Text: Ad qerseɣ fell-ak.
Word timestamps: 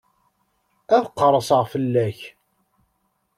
Ad 0.95 1.05
qerseɣ 1.17 1.61
fell-ak. 1.71 2.19